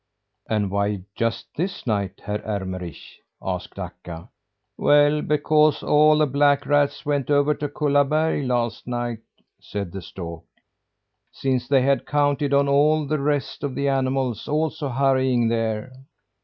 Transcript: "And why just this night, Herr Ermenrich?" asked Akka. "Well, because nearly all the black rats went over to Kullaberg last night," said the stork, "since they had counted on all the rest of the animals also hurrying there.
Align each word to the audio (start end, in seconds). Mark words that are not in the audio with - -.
"And 0.49 0.71
why 0.71 1.01
just 1.13 1.45
this 1.55 1.85
night, 1.85 2.21
Herr 2.25 2.41
Ermenrich?" 2.43 3.19
asked 3.39 3.77
Akka. 3.77 4.29
"Well, 4.75 5.21
because 5.21 5.83
nearly 5.83 5.93
all 5.93 6.17
the 6.17 6.25
black 6.25 6.65
rats 6.65 7.05
went 7.05 7.29
over 7.29 7.53
to 7.53 7.69
Kullaberg 7.69 8.47
last 8.47 8.87
night," 8.87 9.19
said 9.61 9.91
the 9.91 10.01
stork, 10.01 10.41
"since 11.31 11.67
they 11.67 11.83
had 11.83 12.07
counted 12.07 12.51
on 12.51 12.67
all 12.67 13.05
the 13.05 13.19
rest 13.19 13.63
of 13.63 13.75
the 13.75 13.89
animals 13.89 14.47
also 14.47 14.89
hurrying 14.89 15.49
there. 15.49 15.91